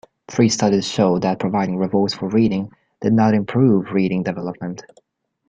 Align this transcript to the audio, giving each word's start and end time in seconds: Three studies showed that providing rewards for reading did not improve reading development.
Three 0.31 0.49
studies 0.49 0.87
showed 0.87 1.21
that 1.21 1.37
providing 1.37 1.77
rewards 1.77 2.15
for 2.15 2.27
reading 2.27 2.71
did 3.01 3.13
not 3.13 3.35
improve 3.35 3.91
reading 3.91 4.23
development. 4.23 4.81